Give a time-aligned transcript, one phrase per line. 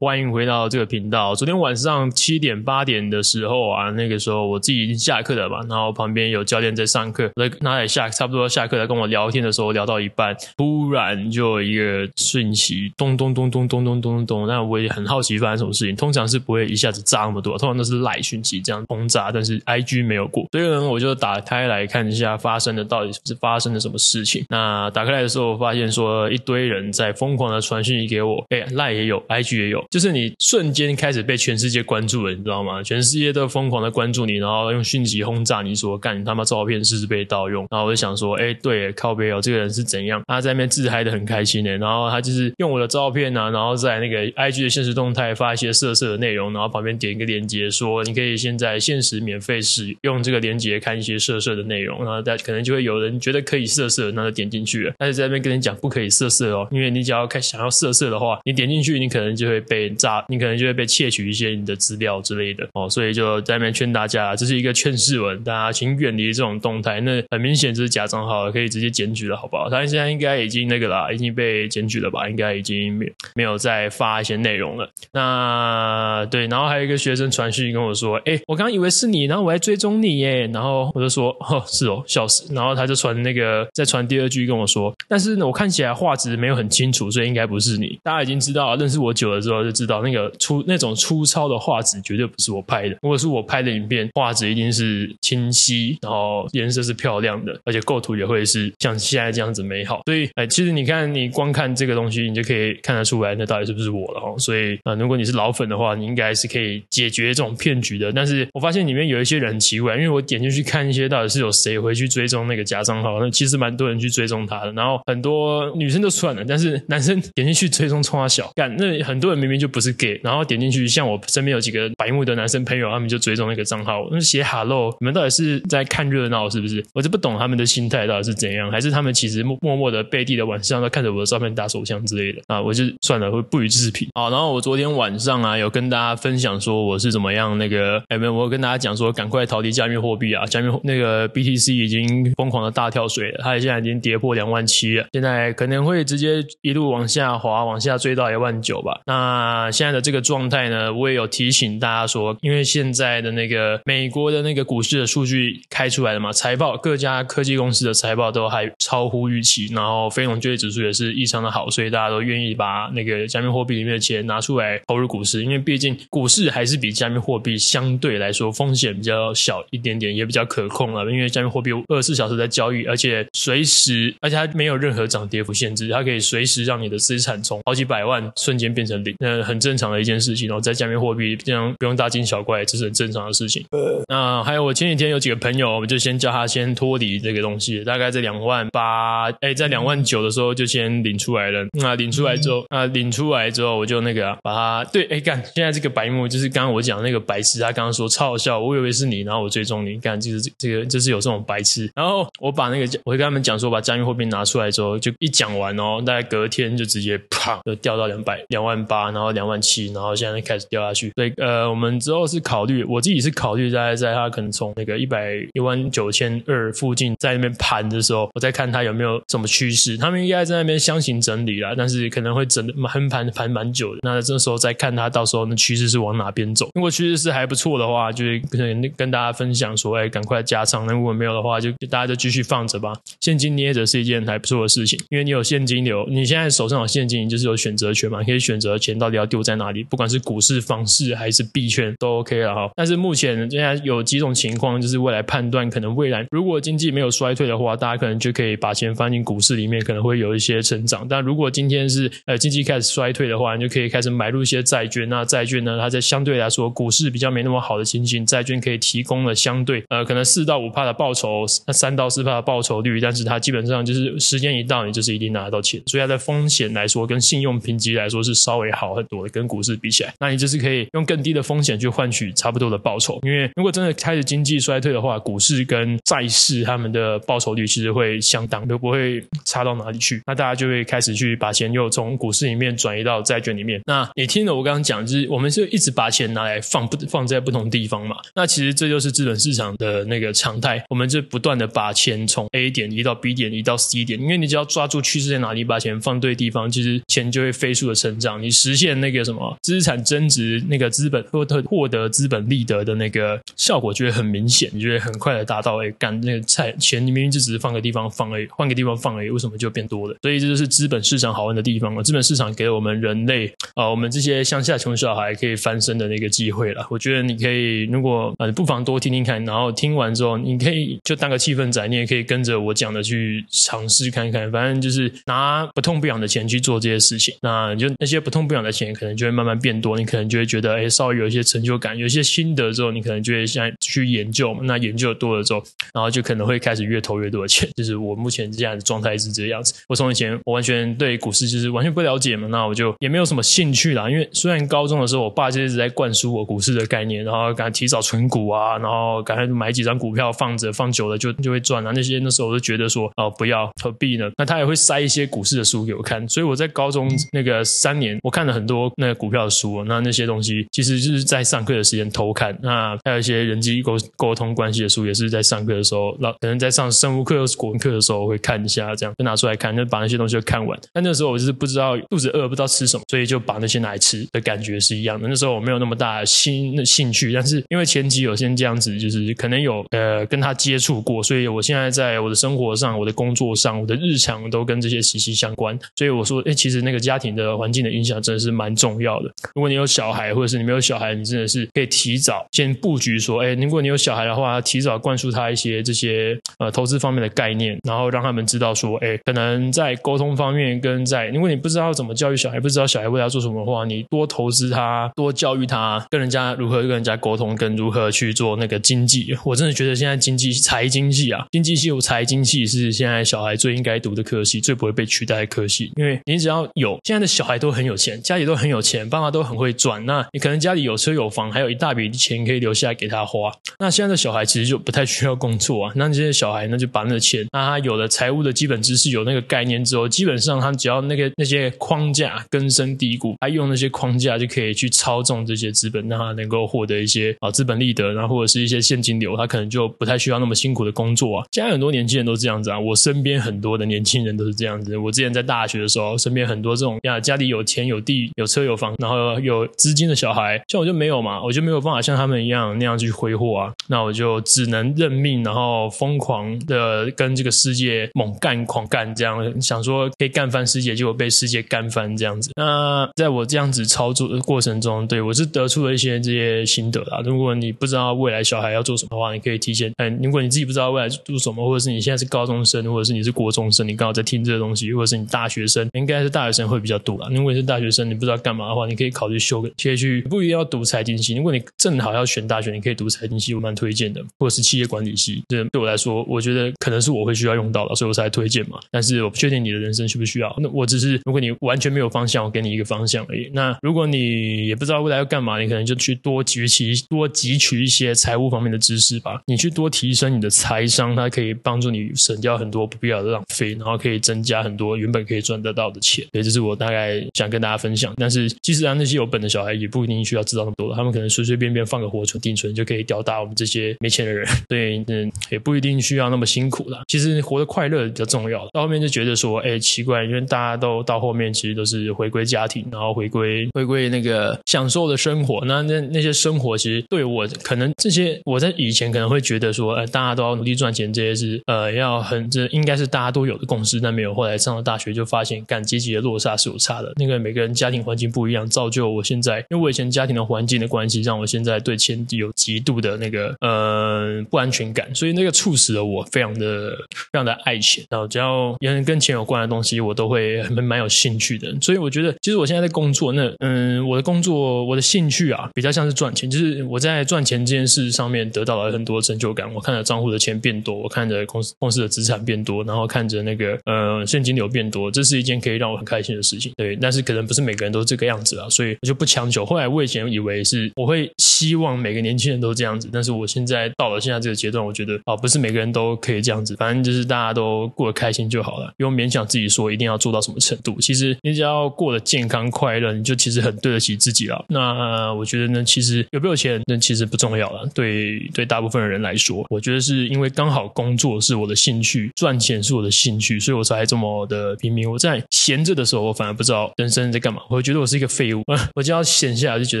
[0.00, 1.34] 欢迎回到这个频道。
[1.34, 14.46] 昨天晚上七点八点的时候啊，那个时候我自己已经下课了嘛，然后旁边有教练在上课，我在那里下差不多下课来跟我聊天的时候，聊到一半，突然就一个讯息，咚咚咚咚咚咚咚咚咚。
[14.46, 24.44] 那我也很好奇发生什么事情，通常是不会一下子炸那么多，通常都是赖讯息这样轰炸，但是 IG 没有过，所以呢，我就打开来看一下发生的到底是发生了什么事情。
[24.48, 29.84] 那打开来的时候，发现说一堆人在疯狂的传讯息给我，哎，赖也有，IG 也有。
[29.90, 32.82] 就是你瞬间开始被全世界关注了，你知道吗？
[32.82, 37.66] 全世界都疯狂的关注你，然后用讯息轰炸你说，干他妈照片是不是被盗用？
[37.70, 40.22] 然后我就想说，哎，对，靠北哦，这个人是怎样？
[40.26, 54.92] 他在那边自嗨的很开心诶，然后他就是用我的照片啊，然后在那个 IG 的限时动态发一些色色的内容，然后旁边点一个链接说，你可以现在限时免费使用这个链接看一些色色的内容，然后大家可能就会有人觉得可以色色，那就点进去了。
[54.98, 59.77] 他就在那边跟你讲不可以色色哦，因为你只要看想要色色的话，你点进去，你可能就会被。
[59.78, 67.00] 被炸，你可能就会被窃取一些你的资料之类的哦，所以就在那边劝大家，这是一个劝世文，大家请远离这种动态。
[67.00, 69.70] 那很明显这是假账号，可以直接检举了，好不好？
[69.70, 72.28] 他现在应该已经那个了，已经被检举了吧？
[72.28, 74.90] 应该已经没没有再发一些内容了。
[75.12, 89.67] 那对，然后还有一个学生传讯跟我说：“哎，我刚刚以为是你，然后我还追踪你耶。”然后我就说：“哦，是哦，笑死。”然后他就传那个再传第二句跟我说：“但是呢，我看起来画质没有很清楚，所以应该不是你。”大家已经知道，认识我久了之后。
[89.68, 92.96] 就知道那个粗那种粗糙的画质绝对不是我拍的。
[93.02, 100.00] 如果是我拍的影片，画质一定是清晰，然后颜色是漂亮的，而且构图也会是像现在这样子美好。
[100.06, 104.34] 所以，哎，其实你看，你光看这个东西，你就可以看得出来，那到底是不是我了哈。
[104.38, 108.10] 所以，啊、如果你是老粉的话，你应该是可以解决这种骗局的。
[108.12, 114.72] 但是我发现里面有一些人很奇怪，因为我点进去看一些到底是有谁回去追踪那个假账号，那其实蛮多人去追踪他的。
[114.72, 126.84] 然后很多女生都算了，但是男生点进去追踪冲他小干，那很多人明明就不是 gay，然后点进去，像我身边有几个白目的男生朋友，他们就追踪那个账号，那写 hello，你们到底是在看热闹是不是？
[126.94, 132.60] 我就不懂他们的心态到底是怎样，还是他们其实默默的背地的晚上都看着我的照片打手枪之类的啊？
[132.60, 134.08] 我就算了，会不予置评。
[134.14, 149.00] 好，然后我昨天晚上啊，有跟大家分享说我是怎么样那个，哎没有，我有跟大家讲说赶快逃离加密货币啊，加密那个 BTC 已经疯狂的大跳水了，它现在已经跌破两万七了，现在可能会直接一路往下滑，往下追到一万九吧。
[149.06, 149.98] 那现在的。
[150.08, 171.04] 这个状态呢，我也有提醒大家说，因为现在的那个美国的那个股市的数据开出来了嘛，财报各家科技公司的财报都还超乎预期，然后非农就业指数也是异常的好，所以大家都愿意把那个加密货币里面的钱拿出来投入股市，因为毕竟股市还是比加密货币相对来说风险比较小一点点，也比较可控了。
[171.10, 179.88] 因为加密货币二十四小时在交易，而且随时，而且它没有任何涨跌幅限制，它可以随时让你的资产从好几百万瞬间变成零，那很正常。
[179.88, 183.64] 的一件事情，然后在加密货币这样不用大惊小怪，这是很正常的事情。
[183.70, 191.66] 呃，那还有我前几天有几个朋友，我们就先叫他先脱离这个东西，大概在两万八，哎，在两万九的时候就先领出来了。
[191.72, 201.90] 那领出来之后，啊，领出来之后，我就那个、啊、把他对，哎干，现在这个白目就是刚刚我讲那个白痴，他刚刚说超好笑，我以为是你，然后我追踪你，干，就是这个就是有这种白痴。
[201.94, 209.88] 然后我把那个我会跟他们讲说，把加密货币拿出来之后，就一讲完哦，大概隔天就直接啪就掉到两百两万八，然后两万七。
[209.88, 219.96] 然后现在开始掉下去，所以呃，我们之后是考虑，我自己是考虑在在它可能从那个一百一万九千二附近在那边盘的时候，我再看它有没有什么趋势。
[219.96, 224.00] 他们应该在那边箱型整理啦，但是可能会整横盘盘蛮久的。
[224.02, 226.68] 那这时候再看它到时候那趋势是往哪边走。
[226.74, 230.86] 如果趋势是还不错的话，就可能跟大家分享说，哎，赶快加仓。
[230.86, 232.92] 那如果没有的话，就大家就继续放着吧。
[233.20, 239.82] 现金捏着是一件还不错的事情，因为你有现金流，你现在手上有现金，你就是有选择权嘛，可以选择钱到到底要丢在哪里。
[239.82, 242.70] 不管是股市、房市还是币圈都 OK 了哈。
[242.76, 251.08] 但是目前现在有几种情况，就是未来判断可能未来如果经济没有衰退的话，大家可能就可以把钱放进股市里面，可能会有一些成长。
[251.08, 255.08] 但如果今天是呃经济开始衰退的话，你就可以开始买入一些债券。
[255.08, 265.80] 那债券呢，它在相对来说股市比较没那么好的情形，债券可以提供了相对呃可能四到五帕的报酬，那三到四帕的报酬率，但是它基本上就是时间一到，你就是一定拿得到钱。
[265.86, 269.58] 所以它的风险来说，跟信用评级来说是稍微好很多的，跟股。
[269.60, 273.18] 市比起来，那你就是可以用更低的风险去换取差不多的报酬。
[273.22, 280.22] 因为如果真的开始经济衰退的话，股市跟债市他们的报酬率其实会相当，都不会差到哪里去。
[280.26, 283.80] 那大家就会开始去把钱又从股市里面转移到债券里面。
[283.84, 288.16] 那你听了我刚刚讲，就是我们是一直把钱拿来放不放在不同地方嘛？
[288.34, 290.82] 那其实这就是资本市场的那个常态。
[290.88, 294.20] 我们就不断的把钱从 A 点移到 B 点，移到 C 点。
[294.20, 298.40] 因为你只要抓住趋势在哪里，把钱放对地方，其实钱就会飞速的成长。
[298.40, 305.78] 你实现现那个什么资产增值，那个资本获得获得资本利得的那个效果，就会很明显，你觉得很快的达到。
[305.78, 310.16] 哎，干那个菜钱，你明明就只是放个地方放而已，换个地方放而已，为什么就变多了？
[310.22, 312.02] 所以这就是资本市场好玩的地方了。
[312.02, 316.84] 资本市场给了我们人类啊、我们这些乡下穷小孩可以翻身的那个机会了。
[316.90, 324.50] 我觉得你可以，如果呃，不妨多听听看，然后听完之后，你可以就当个气氛仔，你也可以跟着我讲的去尝试看看。
[324.50, 329.96] 反正就是拿不痛不痒的钱去做这些事情，那就那些不痛不痒的钱，可能就会慢慢变多。
[329.96, 334.60] 你可能就会觉得，哎，稍微有一些成就感，有一些心得之后，你可能就会现在去研究嘛。
[334.64, 337.68] 那研究多了之后，然后就可能会开始越投越多的钱。
[337.76, 339.74] 就是我目前这样的状态是这样子。
[339.88, 344.08] 我从以前我完全对股市就是完全不了解嘛，那我就也没有什么兴趣啦。
[344.08, 351.92] 因为虽然高中的时候，我爸就一直在灌输我股市的概念，然后赶快提早存股啊，然后赶快买几张股票放着，放久了就就会赚啊。
[351.94, 354.30] 那些那时候我就觉得说，哦，不要何必呢？
[354.36, 359.82] 那他也会塞一些股市的书给我看，所以我在高中那个三年，我看了很多那个股票的书。
[359.84, 362.56] 那那些东西其实就是在上课的时间偷看。
[362.62, 370.78] 那还有一些人际沟沟通关系的书，也是在上课的时候，老可能在上生物课或是国文课的时候会看一下，这样就拿出来看，就把那些东西就看完。
[370.92, 375.26] 但那时候我就是不知道肚子饿，不知道吃什么，所以就把那些拿来吃的感觉是一样的。
[375.28, 385.78] 那时候我没有那么大的兴兴趣，但是因为前期有先这样子，就是可能有呃跟他接触过，所以我现在在我的生活上、我的工作上、我的日常都跟这些息息相关。
[385.96, 389.32] 所以我说，哎，其实那个家庭的环境的影响真的是蛮重要的。
[389.54, 409.36] 如果你有小孩，或者是你没有小孩，你真的是可以提早先布局，说，哎，如果你有小孩的话，提早灌输他一些这些呃投资方面的概念，然后让他们知道说，哎，可能在沟通方面跟在，如果你不知道怎么教育小孩，不知道小孩为了要做什么的话，你多投资他，多教育他，跟人家如何跟人家沟通，跟如何去做那个经济。
[409.44, 423.52] 我真的觉得现在经济财经系啊，经济系有财经系是现在小孩最应该读的科系，最不会被取代的科系，因为你只要有现在的小孩都很有钱，家里都很有钱，爸妈都很会赚，那你可能家里有车有房，还有一大笔钱可以留下来给他花。
[423.78, 441.46] 那现在的小孩其实就不太需要工作啊，那这些小孩那就把那个钱，那他有了财务的基本知识，有那个概念之后，基本上他只要那个那些框架根深蒂固，他用那些框架就可以去操纵这些资本，让他能够获得一些啊资本利得，然后或者是一些现金流，他可能就不太需要那么辛苦的工作啊。
[441.52, 444.96] 现在很多年轻人都这样子啊，我身边很多的年轻人都是这样子。
[444.96, 462.50] 我之前在大学的时候，身边很多这种呀，家里有钱有地有车有房，然后有资金的小孩，像我就没有嘛，我就没有办法像他们一样那样去挥霍啊，那我就只能认命，然后疯狂的跟这个世界猛干狂干，这样想说可以干翻世界，结果被世界干翻这样子。
[462.56, 467.20] 那在我这样子操作的过程中，对我是得出了一些这些心得啦。
[467.24, 469.92] 如果你不知道未来小孩要做什么的话，你可以提前。
[469.98, 477.28] 嗯，如果你自己不知道未来做什么，或者是你现在是高中生，或者是你是国中生，你刚好在听这个东西，或者是你大学生，应该是大学生会比较多啦。
[477.30, 481.34] 如果你是大学生，你不知道干嘛的话，你可以考虑修个，可以去不一定要读财经系。
[481.34, 485.42] 如果你正好要选大学，你可以读财经系，我蛮推荐的，或者是企业管理系。
[485.48, 488.78] 这对我来说，我觉得可能是我会需要用到的，所以我才推荐嘛。
[488.90, 490.54] 但是我不确定你的人生需不需要。
[490.58, 493.50] 那我只是，如果你完全没有方向，我给你一个方向而已。
[493.52, 499.40] 那如果你也不知道未来要干嘛，你可能就去多汲取、多汲取一些财务方面的知识吧。
[499.46, 506.24] 你去多提升你的财商，它可以帮助你省掉很多不必要的浪费，然后可以增加很多原本可以赚得到的钱。
[506.32, 508.07] 所以这是我大概想跟大家分享。
[508.16, 514.46] 但是其实啊，那些有本的小孩也不一定需要知道那么多，他们可能随随便便放个活存、定存就可以吊打我们这些没钱的人。
[514.68, 517.02] 对，嗯，也不一定需要那么辛苦啦。
[517.08, 518.66] 其实活得快乐比较重要。
[518.72, 525.64] 到后面就觉得说，哎，奇怪，因为大家都到后面其实都是回归家庭，然后回归回归那个享受的生活。
[525.64, 534.00] 那那那些生活其实对我可能这些我在以前可能会觉得说，呃，大家都要努力赚钱，这些是呃要很这应该是大家都有的共识。
[534.00, 537.12] 但没有，后来上了大学就发现，干阶级的落差是有差的。
[537.16, 548.04] 那个每个人家庭环境不一样，造就我现在，因为我以前家庭的环境的关系，让我现在对钱有极度的那个呃不安全感，所以那个促使了我非常的非常的爱钱。
[548.10, 551.74] 然后只要有人跟钱有关的东西，我都会蛮蛮有兴趣的。
[551.80, 559.72] 所以我觉得，其实我现在在工作，那嗯，我的工作我的兴趣啊，比较像是赚钱，就是我在赚钱这件事上面得到了很多成就感。
[559.74, 566.72] 我看着账户的钱变多，我看着公司公司的资产变多，然后看着那个呃现金流变多，这是一件可以让我很开心的事情。
[566.76, 569.64] 对，但是可能不是每个人都这个样子啊，所以我就不强求。
[569.64, 572.98] 后来我以前以为是我会希望每个年轻人都这样子。
[572.98, 581.00] 子，但是我现在到了现在这个阶段，我觉得啊，不是每个人都可以这样子，反正就是大家都过得开心就好了，不用勉强自己说一定要做到什么程度。
[581.00, 584.64] 其实你只要过得健康快乐，你就其实很对得起自己了。
[584.68, 587.88] 那我觉得呢，其实有没有钱，那其实不重要了。
[587.94, 595.10] 对对，大部分的人来说，我觉得是因为刚好工作是我的兴趣，赚钱是我的兴趣，所以我才这么的拼命。
[595.10, 598.64] 我在闲着的时候，我反而不知道人生在干嘛，我觉得我是一个废物。
[598.96, 600.00] 我就要闲下来就觉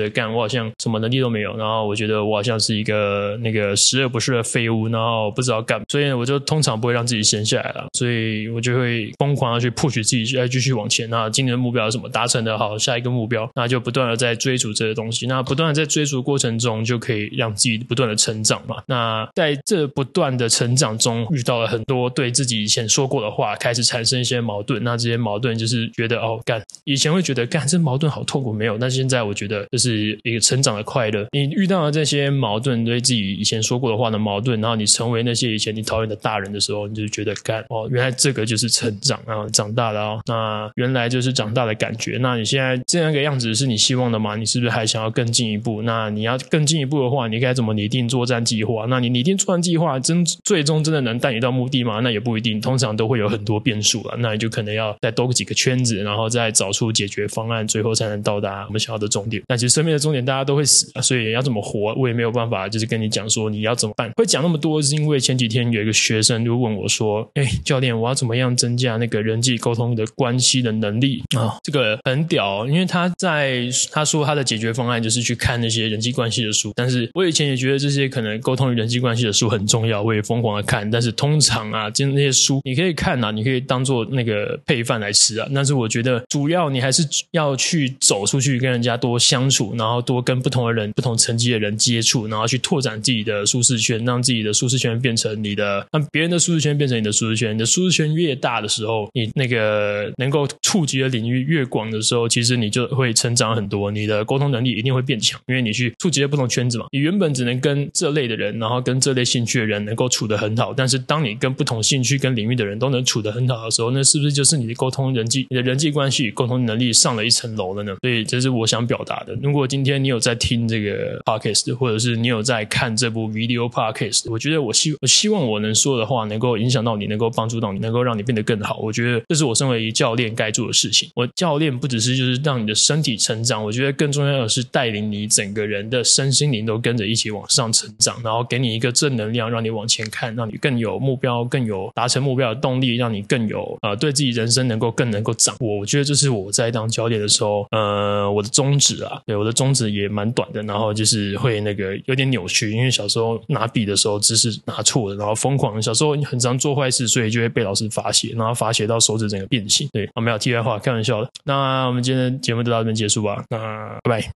[0.00, 11.08] 得干，我好像什么能力都没有，然后我觉得我好像是一个那个十恶不赦的废物，然后不知道干，所以我就通常不会让自己闲下来了，所以我就会疯狂的去 push 自己，再继续往前。
[11.08, 12.08] 那今年的目标是什么？
[12.08, 15.28] 达成的好，下一个目标，那就不断的在追逐这个东西。
[15.28, 18.82] 那不断的在追逐过程中，就可以让自己不断的成长嘛。
[18.86, 24.82] 那在这不断的成长中，遇到了很多对自己以前说过的话，开始产生一些矛盾。
[24.82, 28.78] 那这些矛盾就是觉得哦，干，以前会觉得干这矛盾好痛苦，没有。
[28.78, 31.26] 但现在我觉得这是一个成长的快乐。
[31.32, 40.20] 你遇到了这些矛盾，对自己以前说过的话的矛盾，然后你成为那些以前你讨厌的大人的时候，你就觉得干哦，原来这个就是成长啊，长大了哦。
[40.26, 42.18] 那原来就是长大的感觉。
[42.20, 44.34] 那你现在这样一个样子是你希望的吗？
[44.36, 45.82] 你是不是还想要更进一步？
[45.82, 48.86] 那你要更进一步的话，你该怎么拟定作战计划？
[48.88, 52.00] 那你拟定作战计划真最终真的能带你到目的吗？
[52.00, 54.16] 那也不一定，通常都会有很多变数了。
[54.18, 59.42] 那你就可能要再兜几个圈子，然后再找出解决方案，最后才能到达我们想要的终点。
[59.48, 64.10] 那其实生命的终点大家都会死，所以要怎么活，我也没有办法，就是跟你讲说你要怎么办。
[64.16, 73.62] 会讲那么多，是因为前几天有一个学生就问我说：“哎，教练，我要怎么样增加那个人际沟通的关系的能力啊？”哦，这个很屌，因为他在
[73.92, 80.88] 他说他的解决方案就是去看那些人际关系的书，但是我以前也觉得这些可能沟通与人际关系的书很重要，我也疯狂的看。
[80.90, 85.48] 但是通常啊，就那些书你可以看啊，你可以当做那个配饭来吃啊。
[85.54, 87.02] 但是我觉得主要你还是
[87.38, 97.54] 要去走出去跟人家多相处，然后多跟不同的人、不同层级的人接触，然后去拓展自己的舒适圈，让自己的舒适圈变成你的，让别人的舒适圈变成你的舒适圈。
[97.54, 106.86] 你的舒适圈越大的时候，你那个能够触及的领域越广的时候，其实你就会成长很多，你的沟通能力一定会变强，因为你去触及了不同圈子嘛。
[106.90, 117.94] 你原本只能跟这类的人，然后跟这类兴趣的人能够处得很好，但是当你跟不同兴趣跟领域的人都能处得很好的时候，那是不是就是你的沟通人际、你的人际关系沟通能力上了一层楼了呢？
[118.00, 119.34] 所以这是我想表达的。
[119.42, 128.78] 如果今天你有在听这个 podcast，或者是你有在看这部 video podcast，我觉得我希我希望我能说的话能够影响到你，能够帮助到你，能够让你变得更好。
[128.78, 131.10] 我觉得这是我身为一教练该做的事情。
[131.14, 145.78] 我教练不只是就是让你的身体成长，我觉得更重要的是带领你整个人的身心灵都跟着一起往上成长，然后给你一个正能量，让你往前看，让你更有目标，更有达成目标的动力，让你更有呃对自己人生能够更能够掌握。
[145.78, 159.88] 我觉得这是我在当教练的时候，呃，我的中指啊，对，我的中指也蛮短的，然后就是会那个有点扭曲，因为小时候拿笔的时候姿势拿错了，然后疯狂，小时候很常做坏事，所以就会被老师罚写，然后罚写到手指整个变形。
[159.92, 161.30] 对，啊没有题外话，开玩笑的。
[161.44, 164.30] 那我们今天的节目就到这边结束吧，那拜拜。